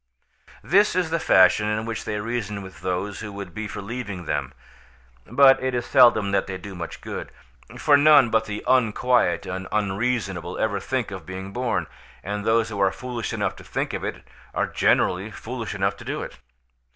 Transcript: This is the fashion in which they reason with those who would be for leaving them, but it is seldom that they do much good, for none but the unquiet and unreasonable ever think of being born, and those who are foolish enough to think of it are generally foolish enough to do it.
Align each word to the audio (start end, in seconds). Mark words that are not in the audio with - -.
This 0.63 0.95
is 0.95 1.11
the 1.11 1.19
fashion 1.19 1.67
in 1.67 1.85
which 1.85 2.05
they 2.05 2.19
reason 2.19 2.63
with 2.63 2.81
those 2.81 3.19
who 3.19 3.31
would 3.33 3.53
be 3.53 3.67
for 3.67 3.83
leaving 3.83 4.25
them, 4.25 4.51
but 5.27 5.61
it 5.61 5.75
is 5.75 5.85
seldom 5.85 6.31
that 6.31 6.47
they 6.47 6.57
do 6.57 6.73
much 6.73 7.01
good, 7.01 7.31
for 7.77 7.95
none 7.95 8.31
but 8.31 8.45
the 8.45 8.63
unquiet 8.67 9.45
and 9.45 9.67
unreasonable 9.71 10.57
ever 10.57 10.79
think 10.79 11.11
of 11.11 11.27
being 11.27 11.53
born, 11.53 11.85
and 12.23 12.43
those 12.43 12.69
who 12.69 12.79
are 12.81 12.91
foolish 12.91 13.31
enough 13.31 13.55
to 13.57 13.63
think 13.63 13.93
of 13.93 14.03
it 14.03 14.23
are 14.55 14.65
generally 14.65 15.29
foolish 15.29 15.75
enough 15.75 15.95
to 15.97 16.03
do 16.05 16.23
it. 16.23 16.39